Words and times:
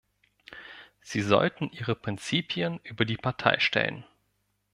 Sie 1.01 1.21
sollten 1.21 1.69
ihre 1.69 1.93
Prinzipien 1.93 2.79
über 2.83 3.05
die 3.05 3.17
Partei 3.17 3.59
stellen. 3.59 4.03